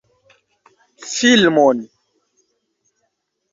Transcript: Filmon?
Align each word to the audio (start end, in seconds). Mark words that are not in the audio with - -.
Filmon? 1.13 1.79